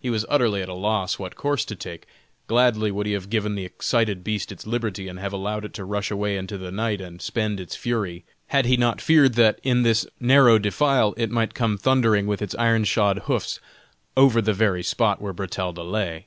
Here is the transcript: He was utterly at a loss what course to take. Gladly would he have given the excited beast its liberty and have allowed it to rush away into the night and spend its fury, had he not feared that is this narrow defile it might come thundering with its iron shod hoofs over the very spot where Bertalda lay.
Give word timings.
He 0.00 0.10
was 0.10 0.26
utterly 0.28 0.62
at 0.62 0.68
a 0.68 0.74
loss 0.74 1.16
what 1.20 1.36
course 1.36 1.64
to 1.66 1.76
take. 1.76 2.04
Gladly 2.48 2.90
would 2.90 3.06
he 3.06 3.12
have 3.12 3.30
given 3.30 3.54
the 3.54 3.64
excited 3.64 4.24
beast 4.24 4.50
its 4.50 4.66
liberty 4.66 5.06
and 5.06 5.20
have 5.20 5.32
allowed 5.32 5.64
it 5.64 5.72
to 5.74 5.84
rush 5.84 6.10
away 6.10 6.36
into 6.36 6.58
the 6.58 6.72
night 6.72 7.00
and 7.00 7.22
spend 7.22 7.60
its 7.60 7.76
fury, 7.76 8.24
had 8.48 8.66
he 8.66 8.76
not 8.76 9.00
feared 9.00 9.34
that 9.34 9.60
is 9.62 9.82
this 9.84 10.06
narrow 10.18 10.58
defile 10.58 11.14
it 11.16 11.30
might 11.30 11.54
come 11.54 11.78
thundering 11.78 12.26
with 12.26 12.42
its 12.42 12.56
iron 12.56 12.82
shod 12.82 13.20
hoofs 13.26 13.60
over 14.16 14.42
the 14.42 14.52
very 14.52 14.82
spot 14.82 15.22
where 15.22 15.32
Bertalda 15.32 15.84
lay. 15.84 16.26